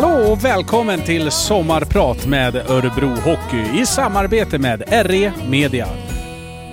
Hallå 0.00 0.32
och 0.32 0.44
välkommen 0.44 1.04
till 1.04 1.30
Sommarprat 1.30 2.26
med 2.26 2.56
Örebro 2.56 3.08
Hockey 3.08 3.80
i 3.80 3.86
samarbete 3.86 4.58
med 4.58 4.82
RE 5.06 5.32
Media. 5.48 5.88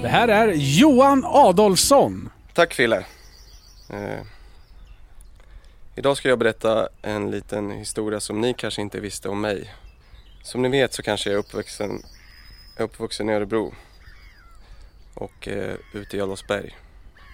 Det 0.02 0.08
här 0.08 0.28
är 0.28 0.54
Johan 0.56 1.24
Adolfsson. 1.26 2.30
Tack 2.54 2.74
Fille. 2.74 3.06
Eh, 3.90 4.22
idag 5.96 6.18
ska 6.18 6.30
jag 6.30 6.40
berätta 6.40 6.90
en 7.02 7.32
liten 7.32 7.72
historia 7.72 8.20
som 8.20 8.42
ni 8.42 8.54
kanske 8.54 8.82
inte 8.82 9.00
visste 9.00 9.30
om 9.30 9.42
mig. 9.42 9.74
Som 10.44 10.62
ni 10.62 10.70
vet 10.70 10.94
så 10.94 11.04
kanske 11.04 11.30
jag 11.30 11.36
är 11.36 11.40
uppvuxen, 11.40 12.04
uppvuxen 12.80 13.30
i 13.30 13.34
Örebro 13.34 13.74
och 15.14 15.48
eh, 15.48 15.76
ute 15.94 16.18
i 16.18 16.22
Adolfsberg. 16.22 16.76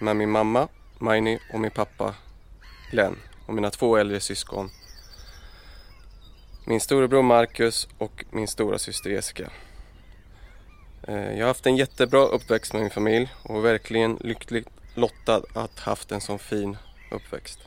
Med 0.00 0.16
min 0.16 0.30
mamma, 0.30 0.68
Maini 0.98 1.38
och 1.52 1.60
min 1.60 1.70
pappa 1.70 2.14
Glenn 2.90 3.16
och 3.46 3.54
mina 3.54 3.70
två 3.70 3.96
äldre 3.96 4.20
syskon. 4.20 4.70
Min 6.64 6.80
storebror 6.80 7.22
Marcus 7.22 7.88
och 7.98 8.24
min 8.30 8.48
stora 8.48 8.78
syster 8.78 9.10
Jessica. 9.10 9.50
Eh, 11.02 11.32
jag 11.32 11.40
har 11.40 11.46
haft 11.46 11.66
en 11.66 11.76
jättebra 11.76 12.26
uppväxt 12.26 12.72
med 12.72 12.82
min 12.82 12.90
familj 12.90 13.28
och 13.42 13.64
verkligen 13.64 14.16
lyckligt 14.20 14.68
lottad 14.94 15.42
att 15.52 15.78
haft 15.78 16.12
en 16.12 16.20
sån 16.20 16.38
fin 16.38 16.76
uppväxt. 17.10 17.58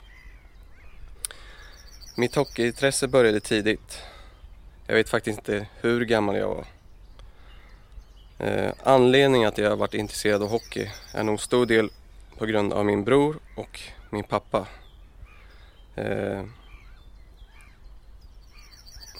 Mitt 2.16 2.36
hockeyintresse 2.36 3.08
började 3.08 3.40
tidigt. 3.40 4.02
Jag 4.88 4.96
vet 4.96 5.10
faktiskt 5.10 5.40
inte 5.40 5.68
hur 5.82 6.06
gammal 6.06 6.36
jag 6.36 6.48
var. 6.48 6.66
Eh, 8.48 8.72
anledningen 8.84 9.48
att 9.48 9.58
jag 9.58 9.70
har 9.70 9.78
varit 9.78 9.94
intresserad 9.94 10.44
av 10.44 10.50
hockey 10.50 10.92
är 11.14 11.24
nog 11.24 11.42
stor 11.42 11.66
del 11.66 11.90
på 12.38 12.46
grund 12.46 12.74
av 12.74 12.86
min 12.86 13.04
bror 13.04 13.40
och 13.56 13.82
min 14.10 14.24
pappa. 14.24 14.68
Eh, 15.96 16.44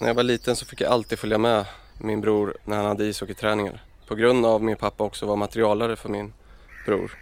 när 0.00 0.08
jag 0.08 0.14
var 0.14 0.22
liten 0.22 0.56
så 0.56 0.66
fick 0.66 0.80
jag 0.80 0.92
alltid 0.92 1.18
följa 1.18 1.38
med 1.38 1.64
min 1.98 2.20
bror 2.20 2.56
när 2.64 2.76
han 2.76 2.86
hade 2.86 3.04
ishockeyträningar. 3.04 3.82
På 4.06 4.14
grund 4.14 4.46
av 4.46 4.62
min 4.62 4.76
pappa 4.76 5.04
också 5.04 5.26
var 5.26 5.36
materialare 5.36 5.96
för 5.96 6.08
min 6.08 6.32
bror. 6.86 7.18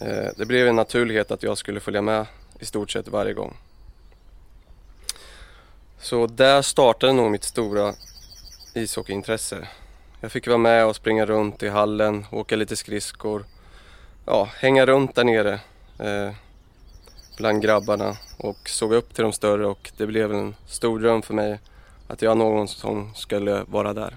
Eh, 0.00 0.28
det 0.36 0.46
blev 0.46 0.68
en 0.68 0.76
naturlighet 0.76 1.30
att 1.30 1.42
jag 1.42 1.58
skulle 1.58 1.80
följa 1.80 2.02
med 2.02 2.26
i 2.58 2.64
stort 2.64 2.90
sett 2.90 3.08
varje 3.08 3.32
gång. 3.32 3.56
Så 6.00 6.26
där 6.26 6.62
startade 6.62 7.12
nog 7.12 7.30
mitt 7.30 7.44
stora 7.44 7.94
ishockeyintresse. 8.74 9.68
Jag 10.20 10.32
fick 10.32 10.46
vara 10.46 10.58
med 10.58 10.86
och 10.86 10.96
springa 10.96 11.26
runt 11.26 11.62
i 11.62 11.68
hallen, 11.68 12.26
åka 12.30 12.56
lite 12.56 12.76
skridskor, 12.76 13.44
ja, 14.26 14.48
hänga 14.56 14.86
runt 14.86 15.14
där 15.14 15.24
nere 15.24 15.60
eh, 15.98 16.32
bland 17.36 17.62
grabbarna 17.62 18.16
och 18.38 18.68
såg 18.68 18.92
upp 18.92 19.14
till 19.14 19.22
de 19.22 19.32
större 19.32 19.66
och 19.66 19.92
det 19.96 20.06
blev 20.06 20.34
en 20.34 20.54
stor 20.66 21.00
dröm 21.00 21.22
för 21.22 21.34
mig 21.34 21.60
att 22.12 22.22
jag 22.22 22.36
någon 22.36 22.68
som 22.68 23.14
skulle 23.14 23.64
vara 23.68 23.94
där. 23.94 24.16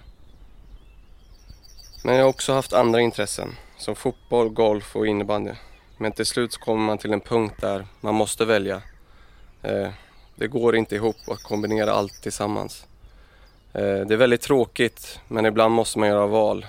Men 2.03 2.15
jag 2.15 2.23
har 2.23 2.29
också 2.29 2.53
haft 2.53 2.73
andra 2.73 3.01
intressen 3.01 3.55
som 3.77 3.95
fotboll, 3.95 4.49
golf 4.49 4.95
och 4.95 5.07
innebandy. 5.07 5.51
Men 5.97 6.11
till 6.11 6.25
slut 6.25 6.53
så 6.53 6.59
kommer 6.59 6.85
man 6.85 6.97
till 6.97 7.13
en 7.13 7.21
punkt 7.21 7.55
där 7.61 7.87
man 8.01 8.15
måste 8.15 8.45
välja. 8.45 8.81
Eh, 9.61 9.89
det 10.35 10.47
går 10.47 10.75
inte 10.75 10.95
ihop 10.95 11.15
att 11.27 11.43
kombinera 11.43 11.91
allt 11.91 12.21
tillsammans. 12.21 12.87
Eh, 13.73 13.81
det 13.81 14.13
är 14.13 14.17
väldigt 14.17 14.41
tråkigt 14.41 15.19
men 15.27 15.45
ibland 15.45 15.73
måste 15.73 15.99
man 15.99 16.09
göra 16.09 16.27
val 16.27 16.65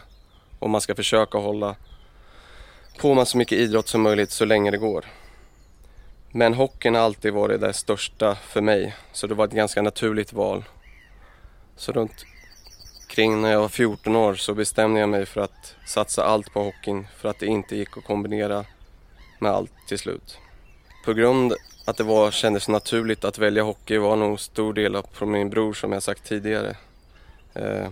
och 0.59 0.71
man 0.71 0.81
ska 0.81 0.95
försöka 0.95 1.39
hålla 1.39 1.77
på 2.99 3.15
med 3.15 3.29
så 3.29 3.39
mycket 3.39 3.59
idrott 3.59 3.89
som 3.89 4.03
möjligt 4.03 4.31
så 4.31 4.45
länge 4.45 4.71
det 4.71 4.79
går. 4.79 5.05
Men 6.31 6.55
hockeyn 6.55 6.95
har 6.95 7.03
alltid 7.03 7.33
varit 7.33 7.61
det 7.61 7.73
största 7.73 8.35
för 8.35 8.61
mig 8.61 8.97
så 9.13 9.27
det 9.27 9.35
var 9.35 9.45
ett 9.45 9.53
ganska 9.53 9.83
naturligt 9.83 10.33
val. 10.33 10.65
Så 11.77 11.93
runt 11.93 12.27
kring 13.07 13.43
när 13.43 13.53
jag 13.53 13.61
var 13.61 13.69
14 13.69 14.17
år 14.17 14.35
så 14.35 14.55
bestämde 14.55 15.01
jag 15.01 15.09
mig 15.09 15.27
för 15.27 15.41
att 15.41 15.75
satsa 15.87 16.25
allt 16.25 16.53
på 16.53 16.63
hockeyn 16.63 17.07
för 17.17 17.29
att 17.29 17.39
det 17.39 17.47
inte 17.47 17.77
gick 17.77 17.97
att 17.97 18.05
kombinera 18.05 18.65
med 19.39 19.53
allt 19.53 19.73
till 19.89 19.99
slut. 19.99 20.39
På 21.05 21.13
grund 21.13 21.55
att 21.85 21.97
det 21.97 22.05
var, 22.05 22.31
kändes 22.31 22.69
naturligt 22.69 23.25
att 23.25 23.39
välja 23.39 23.63
hockey 23.63 23.99
var 23.99 24.17
nog 24.17 24.41
stor 24.41 24.73
del 24.75 24.97
av 24.97 25.07
min 25.21 25.51
bror 25.51 25.73
som 25.73 25.93
jag 25.93 26.03
sagt 26.03 26.25
tidigare. 26.25 26.77
Eh, 27.55 27.89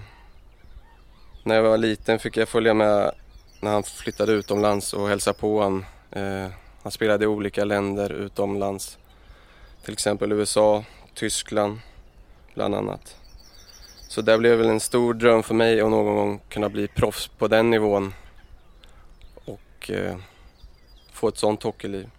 när 1.43 1.55
jag 1.55 1.63
var 1.63 1.79
liten 1.79 2.19
fick 2.19 2.37
jag 2.37 2.49
följa 2.49 2.75
med 2.75 3.13
när 3.61 3.71
han 3.71 3.83
flyttade 3.83 4.33
utomlands 4.33 4.93
och 4.93 5.09
hälsa 5.09 5.33
på 5.33 5.59
honom. 5.59 5.85
Eh, 6.11 6.47
han 6.83 6.93
spelade 6.93 7.25
i 7.25 7.29
olika 7.29 7.65
länder 7.65 8.13
utomlands. 8.13 8.99
Till 9.85 9.93
exempel 9.93 10.33
USA, 10.33 10.85
Tyskland 11.15 11.81
bland 12.55 12.75
annat. 12.75 13.17
Så 14.15 14.23
det 14.23 14.39
blev 14.39 14.59
väl 14.59 14.69
en 14.69 14.81
stor 14.81 15.15
dröm 15.15 15.43
för 15.43 15.55
mig 15.55 15.81
att 15.81 15.91
någon 15.91 16.17
gång 16.17 16.41
kunna 16.49 16.69
bli 16.69 16.89
proffs 16.89 17.29
på 17.29 17.49
den 17.49 17.71
nivån. 17.71 18.15
Och 19.45 19.91
eh, 19.91 20.17
få 21.13 21.29
ett 21.29 21.39
sånt 21.39 21.63
hockeyliv. 21.63 22.11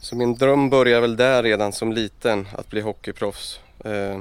Så 0.00 0.16
min 0.16 0.34
dröm 0.34 0.70
började 0.70 1.00
väl 1.00 1.16
där 1.16 1.42
redan 1.42 1.72
som 1.72 1.92
liten, 1.92 2.48
att 2.52 2.70
bli 2.70 2.80
hockeyproffs. 2.80 3.60
Eh, 3.84 4.20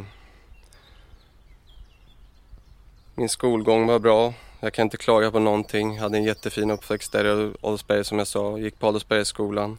min 3.16 3.30
skolgång 3.30 3.88
var 3.88 4.00
bra. 4.00 4.34
Jag 4.60 4.74
kan 4.74 4.84
inte 4.84 4.98
klaga 4.98 5.32
på 5.32 5.40
någonting. 5.40 5.96
Jag 5.96 6.02
hade 6.02 6.18
en 6.18 6.24
jättefin 6.24 6.72
uppväxt 6.72 7.12
där 7.12 7.26
i 7.26 7.54
Adolfsberg 7.62 8.04
som 8.04 8.18
jag 8.18 8.28
sa. 8.28 8.58
Gick 8.58 8.80
på 8.80 8.88
Adolfsbergsskolan. 8.88 9.78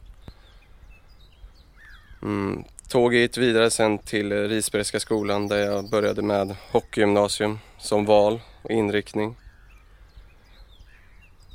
Mm 2.22 2.64
tåget 2.88 3.36
vidare 3.36 3.70
sen 3.70 3.98
till 3.98 4.48
Risbergska 4.48 5.00
skolan 5.00 5.48
där 5.48 5.58
jag 5.58 5.90
började 5.90 6.22
med 6.22 6.56
hockeygymnasium 6.70 7.58
som 7.78 8.04
val 8.04 8.40
och 8.62 8.70
inriktning. 8.70 9.36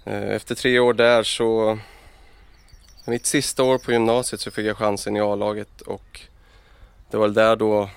Eh, 0.06 0.30
efter 0.30 0.56
tre 0.56 0.80
år 0.80 0.94
där 0.94 1.24
så, 1.24 1.80
mitt 3.06 3.26
sista 3.26 3.64
år 3.64 3.78
på 3.78 3.92
gymnasiet 3.92 4.42
så 4.42 4.52
fick 4.52 4.66
jag 4.66 4.78
chansen 4.78 5.18
i 5.18 5.22
A-laget 5.22 5.82
och 5.82 6.22
det 7.10 7.18
var 7.18 7.30
där 7.30 7.56
då 7.56 7.90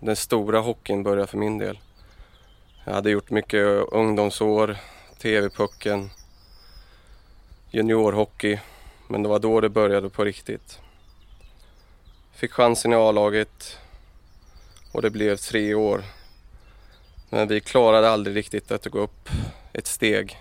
den 0.00 0.16
stora 0.16 0.60
hockeyn 0.60 1.02
började 1.02 1.26
för 1.26 1.38
min 1.38 1.58
del. 1.58 1.78
Jag 2.84 2.92
hade 2.92 3.10
gjort 3.10 3.30
mycket 3.30 3.62
ungdomsår, 3.92 4.76
TV-pucken, 5.22 6.10
juniorhockey. 7.70 8.58
Men 9.08 9.22
det 9.22 9.28
var 9.28 9.38
då 9.38 9.60
det 9.60 9.68
började 9.68 10.10
på 10.10 10.24
riktigt. 10.24 10.80
Fick 12.36 12.52
chansen 12.52 12.92
i 12.92 12.96
A-laget 12.96 13.78
och 14.92 15.02
det 15.02 15.10
blev 15.10 15.36
tre 15.36 15.74
år. 15.74 16.04
Men 17.30 17.48
vi 17.48 17.60
klarade 17.60 18.10
aldrig 18.10 18.36
riktigt 18.36 18.70
att 18.70 18.86
gå 18.86 18.98
upp 18.98 19.28
ett 19.72 19.86
steg. 19.86 20.38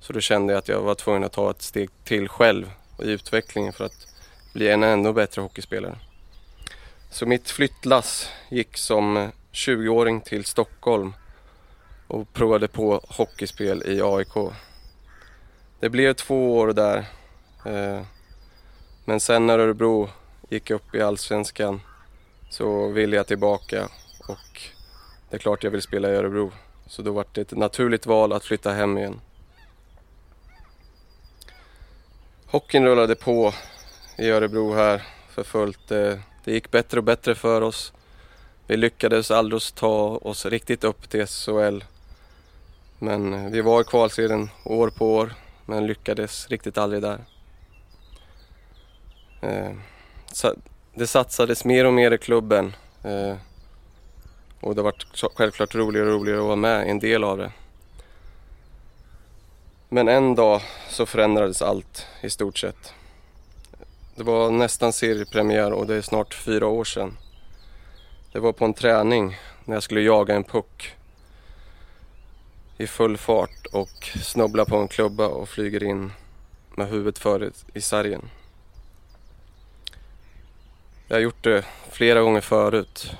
Så 0.00 0.12
då 0.12 0.20
kände 0.20 0.52
jag 0.52 0.58
att 0.58 0.68
jag 0.68 0.80
var 0.80 0.94
tvungen 0.94 1.24
att 1.24 1.32
ta 1.32 1.50
ett 1.50 1.62
steg 1.62 1.90
till 2.04 2.28
själv 2.28 2.70
i 3.02 3.10
utvecklingen 3.10 3.72
för 3.72 3.84
att 3.84 4.06
bli 4.52 4.68
en 4.68 4.82
ännu 4.82 5.12
bättre 5.12 5.42
hockeyspelare. 5.42 5.98
Så 7.10 7.26
mitt 7.26 7.50
flyttlass 7.50 8.28
gick 8.48 8.76
som 8.76 9.32
20-åring 9.52 10.20
till 10.20 10.44
Stockholm 10.44 11.14
och 12.06 12.32
provade 12.32 12.68
på 12.68 13.00
hockeyspel 13.08 13.82
i 13.86 14.02
AIK. 14.02 14.52
Det 15.80 15.88
blev 15.88 16.12
två 16.12 16.58
år 16.58 16.72
där. 16.72 16.98
Eh, 17.64 18.02
men 19.04 19.20
sen 19.20 19.46
när 19.46 19.58
Örebro 19.58 20.10
gick 20.48 20.70
upp 20.70 20.94
i 20.94 21.02
Allsvenskan 21.02 21.80
så 22.50 22.88
ville 22.88 23.16
jag 23.16 23.26
tillbaka 23.26 23.88
och 24.28 24.62
det 25.30 25.36
är 25.36 25.38
klart 25.38 25.64
jag 25.64 25.70
vill 25.70 25.82
spela 25.82 26.10
i 26.10 26.14
Örebro. 26.14 26.52
Så 26.86 27.02
då 27.02 27.12
var 27.12 27.26
det 27.32 27.40
ett 27.40 27.56
naturligt 27.56 28.06
val 28.06 28.32
att 28.32 28.44
flytta 28.44 28.72
hem 28.72 28.98
igen. 28.98 29.20
Hockeyn 32.46 32.84
rullade 32.84 33.14
på 33.14 33.54
i 34.18 34.30
Örebro 34.30 34.74
här 34.74 35.02
för 35.30 35.44
fullt. 35.44 35.88
Det, 35.88 36.20
det 36.44 36.52
gick 36.52 36.70
bättre 36.70 36.98
och 36.98 37.04
bättre 37.04 37.34
för 37.34 37.60
oss. 37.60 37.92
Vi 38.66 38.76
lyckades 38.76 39.30
aldrig 39.30 39.62
ta 39.74 40.18
oss 40.22 40.46
riktigt 40.46 40.84
upp 40.84 41.08
till 41.08 41.26
SHL 41.26 41.84
men 42.98 43.34
eh, 43.34 43.50
vi 43.50 43.60
var 43.60 43.80
i 43.80 43.84
kvalserien 43.84 44.50
år 44.64 44.90
på 44.90 45.14
år 45.14 45.34
men 45.66 45.86
lyckades 45.86 46.48
riktigt 46.48 46.78
aldrig 46.78 47.02
där. 47.02 47.24
Eh, 49.40 49.72
det 50.94 51.06
satsades 51.06 51.64
mer 51.64 51.84
och 51.84 51.92
mer 51.92 52.10
i 52.10 52.18
klubben 52.18 52.76
eh, 53.02 53.36
och 54.60 54.74
det 54.74 54.82
var 54.82 54.94
självklart 55.34 55.74
roligare 55.74 56.06
och 56.06 56.20
roligare 56.20 56.40
att 56.40 56.46
vara 56.46 56.56
med 56.56 56.90
en 56.90 56.98
del 56.98 57.24
av 57.24 57.38
det. 57.38 57.52
Men 59.88 60.08
en 60.08 60.34
dag 60.34 60.62
så 60.88 61.06
förändrades 61.06 61.62
allt 61.62 62.06
i 62.20 62.30
stort 62.30 62.58
sett. 62.58 62.92
Det 64.16 64.22
var 64.22 64.50
nästan 64.50 64.92
seriepremiär 64.92 65.72
och 65.72 65.86
det 65.86 65.94
är 65.94 66.02
snart 66.02 66.34
fyra 66.34 66.66
år 66.66 66.84
sedan. 66.84 67.16
Det 68.32 68.38
var 68.38 68.52
på 68.52 68.64
en 68.64 68.74
träning 68.74 69.36
när 69.64 69.76
jag 69.76 69.82
skulle 69.82 70.00
jaga 70.00 70.34
en 70.34 70.44
puck 70.44 70.94
i 72.78 72.86
full 72.86 73.16
fart 73.16 73.66
och 73.72 74.04
snubblar 74.22 74.64
på 74.64 74.76
en 74.76 74.88
klubba 74.88 75.26
och 75.26 75.48
flyger 75.48 75.82
in 75.82 76.12
med 76.74 76.88
huvudet 76.88 77.18
före 77.18 77.50
i 77.74 77.80
sargen. 77.80 78.30
Jag 81.08 81.16
har 81.16 81.20
gjort 81.20 81.44
det 81.44 81.64
flera 81.90 82.20
gånger 82.20 82.40
förut 82.40 83.12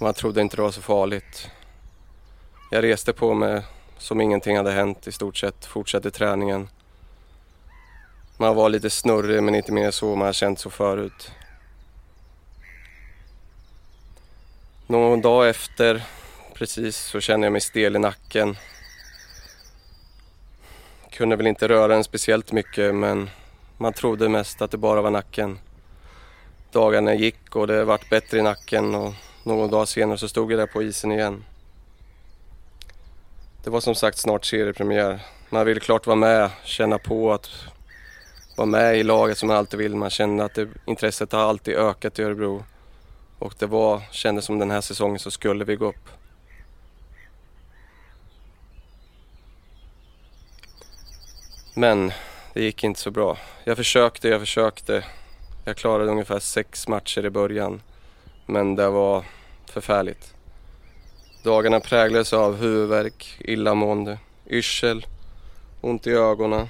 Man 0.00 0.14
trodde 0.14 0.40
inte 0.40 0.56
det 0.56 0.62
var 0.62 0.70
så 0.70 0.82
farligt. 0.82 1.50
Jag 2.70 2.84
reste 2.84 3.12
på 3.12 3.34
mig 3.34 3.62
som 3.98 4.20
ingenting 4.20 4.56
hade 4.56 4.72
hänt 4.72 5.06
i 5.06 5.12
stort 5.12 5.36
sett, 5.36 5.64
fortsatte 5.66 6.10
träningen. 6.10 6.68
Man 8.36 8.54
var 8.54 8.68
lite 8.68 8.90
snurrig 8.90 9.42
men 9.42 9.54
inte 9.54 9.72
mer 9.72 9.90
så, 9.90 10.16
man 10.16 10.26
har 10.26 10.32
känt 10.32 10.58
så 10.58 10.70
förut. 10.70 11.30
Någon 14.86 15.20
dag 15.20 15.48
efter 15.48 16.02
precis 16.54 16.96
så 16.96 17.20
kände 17.20 17.46
jag 17.46 17.52
mig 17.52 17.60
stel 17.60 17.96
i 17.96 17.98
nacken. 17.98 18.56
Kunde 21.10 21.36
väl 21.36 21.46
inte 21.46 21.68
röra 21.68 21.94
den 21.94 22.04
speciellt 22.04 22.52
mycket 22.52 22.94
men 22.94 23.30
man 23.78 23.92
trodde 23.92 24.28
mest 24.28 24.62
att 24.62 24.70
det 24.70 24.78
bara 24.78 25.02
var 25.02 25.10
nacken. 25.10 25.58
Dagarna 26.74 27.14
gick 27.14 27.56
och 27.56 27.66
det 27.66 27.84
vart 27.84 28.10
bättre 28.10 28.38
i 28.38 28.42
nacken 28.42 28.94
och 28.94 29.14
någon 29.42 29.70
dag 29.70 29.88
senare 29.88 30.18
så 30.18 30.28
stod 30.28 30.52
jag 30.52 30.58
där 30.58 30.66
på 30.66 30.82
isen 30.82 31.12
igen. 31.12 31.44
Det 33.64 33.70
var 33.70 33.80
som 33.80 33.94
sagt 33.94 34.18
snart 34.18 34.44
seriepremiär. 34.44 35.20
Man 35.50 35.66
ville 35.66 35.80
klart 35.80 36.06
vara 36.06 36.16
med, 36.16 36.50
känna 36.64 36.98
på 36.98 37.32
att 37.32 37.50
vara 38.56 38.66
med 38.66 38.98
i 38.98 39.02
laget 39.02 39.38
som 39.38 39.46
man 39.46 39.56
alltid 39.56 39.78
vill. 39.78 39.94
Man 39.94 40.10
kände 40.10 40.44
att 40.44 40.54
det, 40.54 40.68
intresset 40.84 41.32
har 41.32 41.40
alltid 41.40 41.74
ökat 41.74 42.18
i 42.18 42.22
Örebro. 42.22 42.64
Och 43.38 43.54
det 43.58 43.66
var, 43.66 44.02
kändes 44.10 44.44
som 44.44 44.58
den 44.58 44.70
här 44.70 44.80
säsongen 44.80 45.18
så 45.18 45.30
skulle 45.30 45.64
vi 45.64 45.76
gå 45.76 45.86
upp. 45.86 46.08
Men 51.74 52.12
det 52.52 52.62
gick 52.62 52.84
inte 52.84 53.00
så 53.00 53.10
bra. 53.10 53.38
Jag 53.64 53.76
försökte, 53.76 54.28
jag 54.28 54.40
försökte. 54.40 55.04
Jag 55.66 55.76
klarade 55.76 56.10
ungefär 56.10 56.38
sex 56.38 56.88
matcher 56.88 57.24
i 57.24 57.30
början. 57.30 57.82
Men 58.46 58.76
det 58.76 58.88
var 58.88 59.24
förfärligt. 59.66 60.34
Dagarna 61.42 61.80
präglades 61.80 62.32
av 62.32 62.56
huvudvärk, 62.56 63.36
illamående, 63.40 64.18
yrsel, 64.46 65.06
ont 65.80 66.06
i 66.06 66.10
ögonen. 66.10 66.68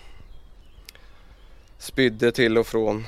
Spydde 1.79 2.33
till 2.33 2.59
och 2.59 2.67
från. 2.67 3.07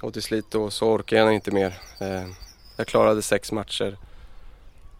Och 0.00 0.12
till 0.12 0.22
slut 0.22 0.46
då 0.50 0.70
så 0.70 0.92
orkade 0.92 1.22
jag 1.22 1.34
inte 1.34 1.50
mer. 1.50 1.78
Eh, 2.00 2.28
jag 2.76 2.86
klarade 2.86 3.22
sex 3.22 3.52
matcher. 3.52 3.96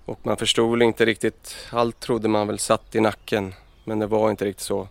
Och 0.05 0.19
man 0.23 0.37
förstod 0.37 0.71
väl 0.71 0.83
inte 0.83 1.07
riktigt. 1.07 1.57
Allt 1.71 2.01
trodde 2.01 2.29
man 2.29 2.47
väl 2.47 2.59
satt 2.59 2.95
i 2.95 3.01
nacken. 3.01 3.55
Men 3.85 3.99
det 3.99 4.07
var 4.07 4.31
inte 4.31 4.45
riktigt 4.45 4.67
så. 4.67 4.89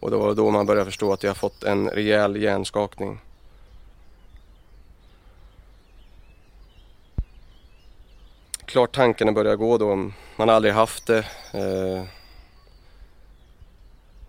Och 0.00 0.10
det 0.10 0.16
var 0.16 0.34
då 0.34 0.50
man 0.50 0.66
började 0.66 0.90
förstå 0.90 1.12
att 1.12 1.22
jag 1.22 1.36
fått 1.36 1.62
en 1.62 1.90
rejäl 1.90 2.36
hjärnskakning. 2.36 3.20
Klart 8.74 8.94
tankarna 8.94 9.32
började 9.32 9.56
gå 9.56 9.78
då. 9.78 9.96
Man 10.36 10.48
har 10.48 10.48
aldrig 10.48 10.74
haft 10.74 11.06
det. 11.06 11.18
Eh, 11.52 12.04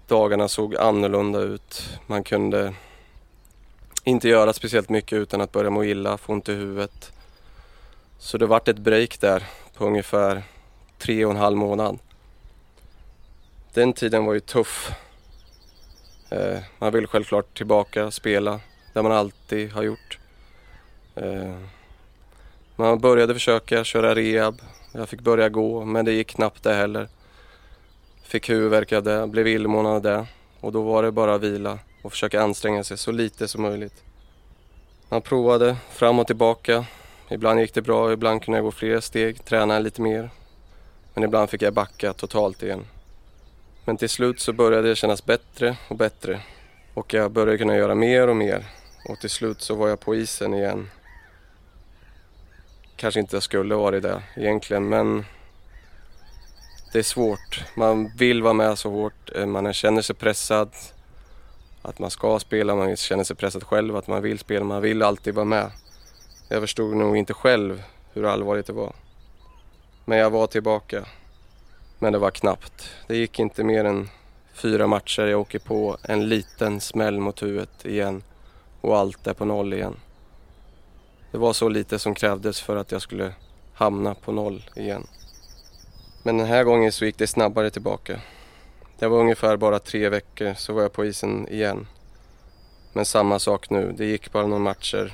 dagarna 0.07 0.47
såg 0.47 0.75
annorlunda 0.75 1.39
ut. 1.39 1.99
Man 2.07 2.23
kunde 2.23 2.73
inte 4.03 4.29
göra 4.29 4.53
speciellt 4.53 4.89
mycket 4.89 5.13
utan 5.17 5.41
att 5.41 5.51
börja 5.51 5.69
må 5.69 5.83
illa, 5.83 6.17
få 6.17 6.33
ont 6.33 6.49
i 6.49 6.53
huvudet. 6.53 7.11
Så 8.17 8.37
det 8.37 8.45
vart 8.45 8.67
ett 8.67 8.77
break 8.77 9.19
där 9.19 9.43
på 9.77 9.85
ungefär 9.85 10.43
tre 10.97 11.25
och 11.25 11.31
en 11.31 11.37
halv 11.37 11.57
månad. 11.57 11.99
Den 13.73 13.93
tiden 13.93 14.25
var 14.25 14.33
ju 14.33 14.39
tuff. 14.39 14.91
Eh, 16.29 16.59
man 16.79 16.93
vill 16.93 17.07
självklart 17.07 17.57
tillbaka 17.57 18.11
spela 18.11 18.59
där 18.93 19.03
man 19.03 19.11
alltid 19.11 19.71
har 19.71 19.83
gjort. 19.83 20.19
Eh, 21.15 21.55
man 22.75 22.99
började 22.99 23.33
försöka 23.33 23.83
köra 23.83 24.15
rehab. 24.15 24.61
Jag 24.91 25.09
fick 25.09 25.21
börja 25.21 25.49
gå 25.49 25.85
men 25.85 26.05
det 26.05 26.11
gick 26.11 26.27
knappt 26.27 26.63
det 26.63 26.73
heller. 26.73 27.07
Fick 28.23 28.49
huvudvärk 28.49 28.91
av 28.91 29.03
det, 29.03 29.27
blev 29.27 29.47
illamående 29.47 29.91
av 29.91 30.01
det. 30.01 30.25
Och 30.59 30.71
då 30.71 30.81
var 30.81 31.03
det 31.03 31.11
bara 31.11 31.35
att 31.35 31.41
vila 31.41 31.79
och 32.01 32.11
försöka 32.11 32.41
anstränga 32.41 32.83
sig 32.83 32.97
så 32.97 33.11
lite 33.11 33.47
som 33.47 33.61
möjligt. 33.61 34.03
Man 35.09 35.21
provade 35.21 35.77
fram 35.91 36.19
och 36.19 36.27
tillbaka. 36.27 36.85
Ibland 37.29 37.59
gick 37.59 37.73
det 37.73 37.81
bra, 37.81 38.13
ibland 38.13 38.43
kunde 38.43 38.57
jag 38.57 38.65
gå 38.65 38.71
fler 38.71 38.99
steg, 38.99 39.45
träna 39.45 39.79
lite 39.79 40.01
mer. 40.01 40.29
Men 41.13 41.23
ibland 41.23 41.49
fick 41.49 41.61
jag 41.61 41.73
backa 41.73 42.13
totalt 42.13 42.63
igen. 42.63 42.85
Men 43.85 43.97
till 43.97 44.09
slut 44.09 44.39
så 44.39 44.53
började 44.53 44.89
det 44.89 44.95
kännas 44.95 45.25
bättre 45.25 45.77
och 45.89 45.95
bättre. 45.95 46.41
Och 46.93 47.13
jag 47.13 47.31
började 47.31 47.57
kunna 47.57 47.75
göra 47.75 47.95
mer 47.95 48.27
och 48.27 48.35
mer. 48.35 48.65
Och 49.09 49.19
till 49.19 49.29
slut 49.29 49.61
så 49.61 49.75
var 49.75 49.87
jag 49.87 49.99
på 49.99 50.15
isen 50.15 50.53
igen. 50.53 50.89
Kanske 52.95 53.19
inte 53.19 53.41
skulle 53.41 53.75
varit 53.75 54.03
det 54.03 54.23
egentligen 54.35 54.89
men 54.89 55.25
det 56.95 56.99
är 56.99 57.03
svårt. 57.03 57.63
Man 57.75 58.11
vill 58.17 58.43
vara 58.43 58.53
med 58.53 58.77
så 58.79 58.89
hårt, 58.89 59.31
eh, 59.35 59.45
man 59.45 59.73
känner 59.73 60.01
sig 60.01 60.15
pressad. 60.15 60.69
Att 61.81 61.99
man 61.99 62.09
ska 62.09 62.39
spela, 62.39 62.75
man 62.75 62.95
känner 62.95 63.23
sig 63.23 63.35
pressad 63.35 63.63
själv, 63.63 63.95
att 63.95 64.07
man 64.07 64.21
vill 64.21 64.39
spela, 64.39 64.65
man 64.65 64.81
vill 64.81 65.01
alltid 65.01 65.33
vara 65.33 65.45
med. 65.45 65.71
Jag 66.49 66.61
förstod 66.61 66.95
nog 66.95 67.17
inte 67.17 67.33
själv 67.33 67.83
hur 68.13 68.25
allvarligt 68.25 68.67
det 68.67 68.73
var. 68.73 68.93
Men 70.05 70.17
jag 70.17 70.29
var 70.29 70.47
tillbaka. 70.47 71.05
Men 71.99 72.13
det 72.13 72.19
var 72.19 72.31
knappt. 72.31 72.89
Det 73.07 73.17
gick 73.17 73.39
inte 73.39 73.63
mer 73.63 73.85
än 73.85 74.09
fyra 74.53 74.87
matcher. 74.87 75.21
Jag 75.21 75.41
åker 75.41 75.59
på 75.59 75.97
en 76.03 76.29
liten 76.29 76.81
smäll 76.81 77.19
mot 77.19 77.43
huvudet 77.43 77.85
igen 77.85 78.23
och 78.81 78.97
allt 78.97 79.27
är 79.27 79.33
på 79.33 79.45
noll 79.45 79.73
igen. 79.73 79.95
Det 81.35 81.39
var 81.39 81.53
så 81.53 81.69
lite 81.69 81.99
som 81.99 82.15
krävdes 82.15 82.61
för 82.61 82.75
att 82.75 82.91
jag 82.91 83.01
skulle 83.01 83.33
hamna 83.73 84.13
på 84.13 84.31
noll 84.31 84.69
igen. 84.75 85.07
Men 86.23 86.37
den 86.37 86.47
här 86.47 86.63
gången 86.63 86.91
så 86.91 87.05
gick 87.05 87.17
det 87.17 87.27
snabbare 87.27 87.69
tillbaka. 87.69 88.21
Det 88.99 89.07
var 89.07 89.19
ungefär 89.19 89.57
bara 89.57 89.79
tre 89.79 90.09
veckor 90.09 90.53
så 90.53 90.73
var 90.73 90.81
jag 90.81 90.93
på 90.93 91.05
isen 91.05 91.47
igen. 91.47 91.87
Men 92.93 93.05
samma 93.05 93.39
sak 93.39 93.69
nu, 93.69 93.93
det 93.97 94.05
gick 94.05 94.31
bara 94.31 94.47
några 94.47 94.63
matcher. 94.63 95.13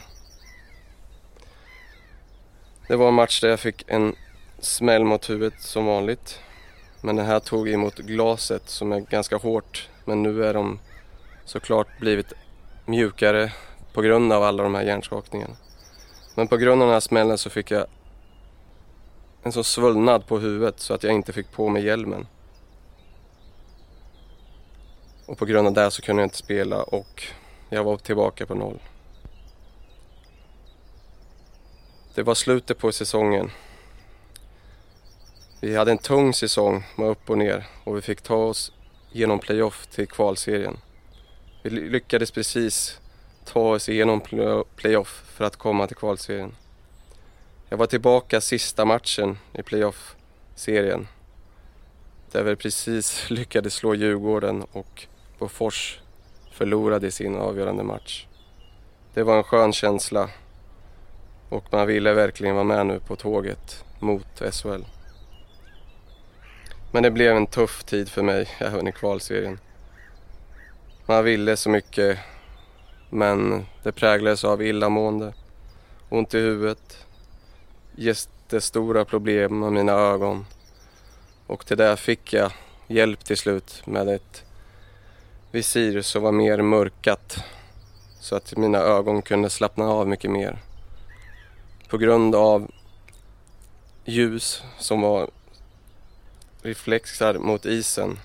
Det 2.88 2.96
var 2.96 3.08
en 3.08 3.14
match 3.14 3.42
där 3.42 3.50
jag 3.50 3.60
fick 3.60 3.84
en 3.88 4.16
smäll 4.60 5.04
mot 5.04 5.30
huvudet 5.30 5.62
som 5.62 5.86
vanligt. 5.86 6.40
Men 7.02 7.16
den 7.16 7.26
här 7.26 7.40
tog 7.40 7.70
emot 7.70 7.98
glaset 7.98 8.70
som 8.70 8.92
är 8.92 9.00
ganska 9.00 9.38
hårt. 9.38 9.90
Men 10.06 10.24
nu 10.24 10.46
är 10.46 10.54
de 10.54 10.80
såklart 11.46 12.00
blivit 12.00 12.34
mjukare 12.86 13.54
på 13.94 14.02
grund 14.02 14.34
av 14.34 14.44
alla 14.44 14.64
de 14.64 14.76
här 14.76 14.84
hjärnskakningarna. 14.84 15.56
Men 16.36 16.48
på 16.48 16.58
grund 16.58 16.82
av 16.82 16.88
den 16.88 16.94
här 16.94 17.00
smällen 17.00 17.38
så 17.38 17.50
fick 17.50 17.72
jag 17.72 17.86
en 19.44 19.52
sån 19.52 19.64
svullnad 19.64 20.28
på 20.28 20.40
huvudet 20.40 20.80
så 20.80 20.94
att 20.94 21.04
jag 21.04 21.14
inte 21.14 21.34
fick 21.34 21.52
på 21.52 21.70
mig 21.70 21.86
hjälmen. 21.86 22.28
Och 25.26 25.38
på 25.38 25.46
grund 25.46 25.68
av 25.68 25.74
det 25.74 25.92
så 25.92 26.02
kunde 26.02 26.22
jag 26.22 26.26
inte 26.26 26.38
spela 26.38 26.84
och 26.84 27.24
jag 27.70 27.84
var 27.84 27.98
tillbaka 27.98 28.46
på 28.46 28.56
noll. 28.56 28.80
Det 32.16 32.24
var 32.24 32.36
slutet 32.36 32.78
på 32.78 32.92
säsongen. 32.92 33.52
Vi 35.62 35.76
hade 35.76 35.92
en 35.92 35.98
tung 35.98 36.34
säsong 36.34 36.84
med 36.96 37.10
upp 37.10 37.30
och 37.30 37.38
ner 37.38 37.68
och 37.84 37.98
vi 37.98 38.02
fick 38.02 38.22
ta 38.22 38.36
oss 38.36 38.72
genom 39.12 39.40
playoff 39.40 39.88
till 39.88 40.08
kvalserien. 40.08 40.78
Vi 41.64 41.70
lyckades 41.70 42.32
precis 42.32 43.01
ta 43.54 43.60
oss 43.60 43.90
igenom 43.90 44.22
playoff 44.76 45.24
för 45.26 45.46
att 45.46 45.56
komma 45.56 45.88
till 45.88 45.96
kvalserien. 45.96 46.56
Jag 47.70 47.78
var 47.78 47.86
tillbaka 47.86 48.42
sista 48.42 48.86
matchen 48.86 49.38
i 49.54 49.64
playoff-serien. 49.64 51.08
Där 52.32 52.44
vi 52.44 52.56
precis 52.56 53.26
lyckades 53.30 53.74
slå 53.74 53.96
Djurgården 53.96 54.66
och 54.72 55.08
Bofors 55.40 56.00
förlorade 56.52 57.12
sin 57.12 57.36
avgörande 57.36 57.84
match. 57.84 58.26
Det 59.14 59.24
var 59.24 59.38
en 59.38 59.44
skön 59.44 59.74
känsla 59.74 60.30
och 61.50 61.66
man 61.72 61.88
ville 61.88 62.14
verkligen 62.14 62.56
vara 62.56 62.64
med 62.64 62.86
nu 62.86 63.00
på 63.00 63.16
tåget 63.16 63.86
mot 64.00 64.42
SHL. 64.52 64.84
Men 66.92 67.04
det 67.04 67.12
blev 67.12 67.38
en 67.38 67.48
tuff 67.48 67.84
tid 67.84 68.10
för 68.10 68.22
mig 68.22 68.50
även 68.60 68.88
i 68.88 68.92
kvalserien. 68.92 69.60
Man 71.06 71.24
ville 71.24 71.58
så 71.58 71.70
mycket 71.70 72.20
men 73.14 73.66
det 73.84 73.92
präglades 73.92 74.44
av 74.44 74.62
illamående, 74.62 75.34
ont 76.10 76.34
i 76.34 76.38
huvudet, 76.38 77.06
jättestora 77.96 79.06
problem 79.06 79.60
med 79.60 79.74
mina 79.74 79.92
ögon. 79.92 80.46
Och 81.48 81.66
till 81.66 81.78
det 81.78 81.98
fick 81.98 82.34
jag 82.34 82.52
hjälp 82.88 83.24
till 83.24 83.38
slut 83.38 83.82
med 83.86 84.10
ett 84.10 84.44
visir 85.52 86.02
som 86.02 86.24
var 86.24 86.32
mer 86.32 86.62
mörkat 86.62 87.44
så 88.20 88.36
att 88.36 88.58
mina 88.58 88.78
ögon 88.78 89.22
kunde 89.22 89.50
slappna 89.50 89.86
av 89.86 90.08
mycket 90.08 90.32
mer. 90.32 90.60
På 91.88 91.98
grund 91.98 92.36
av 92.36 92.72
ljus 94.06 94.64
som 94.80 95.02
var 95.02 95.30
reflexar 96.62 97.34
mot 97.34 97.66
isen 97.66 98.20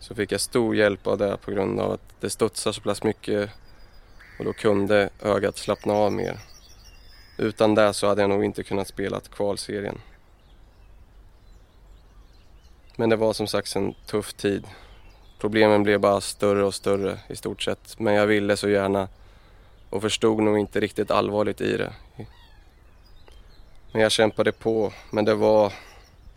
så 0.00 0.14
fick 0.14 0.32
jag 0.32 0.40
stor 0.40 0.76
hjälp 0.76 1.06
av 1.06 1.18
det 1.18 1.36
på 1.36 1.50
grund 1.50 1.80
av 1.80 1.92
att 1.92 2.14
det 2.20 2.30
studsar 2.30 2.72
så 2.72 2.80
pass 2.80 3.02
mycket 3.02 3.50
och 4.38 4.44
då 4.44 4.52
kunde 4.52 5.10
ögat 5.22 5.56
slappna 5.56 5.92
av 5.92 6.12
mer. 6.12 6.40
Utan 7.36 7.74
det 7.74 7.94
så 7.94 8.06
hade 8.06 8.20
jag 8.20 8.30
nog 8.30 8.44
inte 8.44 8.62
kunnat 8.62 8.88
spela 8.88 9.20
kvalserien. 9.20 10.00
Men 12.96 13.10
det 13.10 13.16
var 13.16 13.32
som 13.32 13.46
sagt 13.46 13.76
en 13.76 13.94
tuff 14.06 14.32
tid. 14.32 14.66
Problemen 15.38 15.82
blev 15.82 16.00
bara 16.00 16.20
större 16.20 16.64
och 16.64 16.74
större 16.74 17.18
i 17.28 17.36
stort 17.36 17.62
sett. 17.62 17.98
Men 17.98 18.14
jag 18.14 18.26
ville 18.26 18.56
så 18.56 18.68
gärna 18.68 19.08
och 19.90 20.02
förstod 20.02 20.42
nog 20.42 20.58
inte 20.58 20.80
riktigt 20.80 21.10
allvarligt 21.10 21.60
i 21.60 21.76
det. 21.76 21.92
Men 23.92 24.02
jag 24.02 24.12
kämpade 24.12 24.52
på. 24.52 24.92
Men 25.10 25.24
det 25.24 25.34
var 25.34 25.72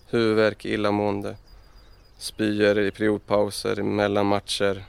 huvudvärk, 0.09 0.65
illamående, 0.65 1.35
spyor 2.17 2.79
i 2.79 2.91
periodpauser, 2.91 3.75
mellan 3.75 4.25
matcher. 4.25 4.83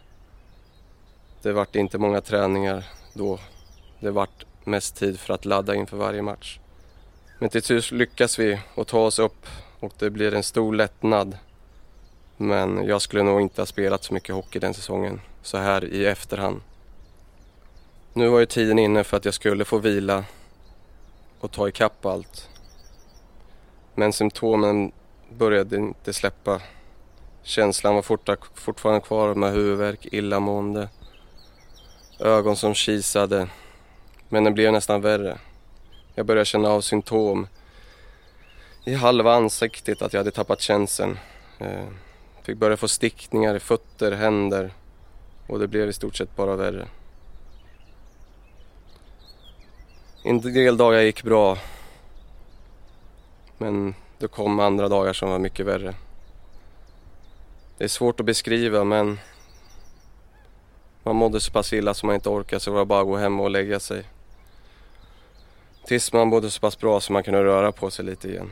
Det 1.42 1.52
vart 1.52 1.76
inte 1.76 1.99
många 1.99 2.21
träningar 2.21 2.85
då. 3.12 3.38
Det 4.00 4.11
vart 4.11 4.45
mest 4.64 4.97
tid 4.97 5.21
för 5.21 5.35
att 5.35 5.45
ladda 5.45 5.75
inför 5.75 5.97
varje 5.97 6.23
match. 6.23 6.59
Men 7.38 7.50
till 7.50 7.62
slut 7.62 7.90
lyckas 7.90 8.38
vi 8.38 8.61
att 8.75 8.88
ta 8.88 9.00
oss 9.00 9.19
upp 9.19 9.47
och 9.81 9.92
det 9.99 10.11
blir 10.11 10.35
en 10.35 10.42
stor 10.42 10.75
lättnad. 10.75 11.38
Men 12.37 12.85
jag 12.87 13.02
skulle 13.02 13.23
nog 13.23 13.40
inte 13.40 13.61
ha 13.61 13.66
spelat 13.66 14.04
så 14.04 14.14
mycket 14.14 14.35
hockey 14.35 14.59
den 14.59 14.75
säsongen, 14.75 15.21
så 15.42 15.59
här 15.59 15.85
i 15.85 16.07
efterhand. 16.07 16.61
Nu 18.12 18.28
var 18.28 18.40
ju 18.40 18.47
tiden 18.47 18.78
inne 18.78 19.04
för 19.04 19.16
att 19.16 19.25
jag 19.25 19.35
skulle 19.35 19.64
få 19.64 19.78
vila 19.78 20.25
och 21.40 21.50
ta 21.50 21.69
ikapp 21.69 22.07
allt. 22.07 22.49
Men 23.95 24.12
symptomen 24.12 24.92
började 25.31 25.76
inte 25.76 26.12
släppa. 26.12 26.61
Känslan 27.42 27.95
var 27.95 28.02
fortfarande 28.54 29.00
kvar 29.00 29.35
med 29.35 29.52
huvudvärk, 29.52 30.07
illamående, 30.12 30.88
ögon 32.19 32.57
som 32.57 32.75
kisade. 32.75 33.49
Men 34.28 34.45
det 34.45 34.50
blev 34.50 34.73
nästan 34.73 35.00
värre. 35.00 35.38
Jag 36.14 36.26
började 36.26 36.45
känna 36.45 36.69
av 36.69 36.81
symptom 36.81 37.47
i 38.85 38.95
halva 38.95 39.35
ansiktet 39.35 40.02
att 40.02 40.12
jag 40.12 40.21
hade 40.21 40.31
tappat 40.31 40.61
känseln. 40.61 41.19
Eh, 41.59 41.87
fick 42.42 42.59
börja 42.59 42.76
få 42.76 42.88
stickningar 42.88 43.54
i 43.54 43.61
fötter, 43.61 44.12
händer 44.12 44.71
och 45.47 45.59
det 45.59 45.69
blev 45.69 45.88
i 45.88 45.92
stort 45.92 46.16
sett 46.16 46.37
bara 46.37 46.57
värre. 46.57 46.88
En 50.25 50.40
del 50.40 50.76
dagar 50.76 51.00
gick 51.00 51.23
bra. 51.23 51.59
Men 53.59 53.95
det 54.19 54.28
kom 54.28 54.61
andra 54.61 54.88
dagar 54.88 55.12
som 55.12 55.31
var 55.31 55.38
mycket 55.38 55.66
värre. 55.66 55.95
Det 57.78 57.85
är 57.85 57.88
svårt 57.88 58.21
att 58.21 58.26
beskriva 58.26 58.85
men 58.85 59.19
man 61.02 61.16
mådde 61.16 61.40
så 61.40 61.52
pass 61.52 61.73
illa 61.73 61.94
som 61.94 62.06
man 62.06 62.14
inte 62.14 62.28
orkade 62.28 62.61
så 62.61 62.71
det 62.71 62.76
var 62.76 62.85
bara 62.85 63.00
att 63.00 63.06
gå 63.06 63.16
hem 63.16 63.40
och 63.40 63.50
lägga 63.50 63.80
sig. 63.80 64.04
Tills 65.87 66.12
man 66.12 66.28
mådde 66.28 66.50
så 66.50 66.61
pass 66.61 66.78
bra 66.78 67.00
så 67.00 67.12
man 67.12 67.23
kunde 67.23 67.44
röra 67.44 67.73
på 67.73 67.90
sig 67.90 68.04
lite 68.04 68.28
igen. 68.28 68.50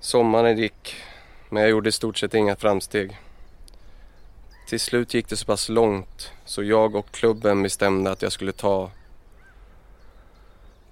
Sommaren 0.00 0.58
gick 0.58 0.96
men 1.48 1.62
jag 1.62 1.70
gjorde 1.70 1.88
i 1.88 1.92
stort 1.92 2.18
sett 2.18 2.34
inga 2.34 2.56
framsteg. 2.56 3.18
Till 4.68 4.80
slut 4.80 5.14
gick 5.14 5.28
det 5.28 5.36
så 5.36 5.46
pass 5.46 5.68
långt 5.68 6.32
så 6.44 6.62
jag 6.62 6.94
och 6.94 7.10
klubben 7.10 7.62
bestämde 7.62 8.10
att 8.10 8.22
jag 8.22 8.32
skulle 8.32 8.52
ta 8.52 8.90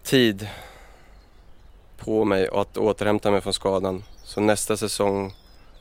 tid 0.02 0.48
på 1.96 2.24
mig 2.24 2.48
och 2.48 2.60
att 2.60 2.76
återhämta 2.76 3.30
mig 3.30 3.40
från 3.40 3.52
skadan. 3.52 4.04
Så 4.24 4.40
nästa 4.40 4.76
säsong 4.76 5.34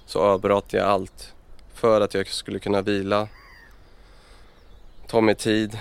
så 0.06 0.20
avbröt 0.20 0.74
jag 0.74 0.86
allt 0.86 1.35
för 1.75 2.01
att 2.01 2.13
jag 2.13 2.27
skulle 2.27 2.60
kunna 2.60 2.82
vila, 2.82 3.27
ta 5.08 5.22
mig 5.22 5.36
tid, 5.36 5.79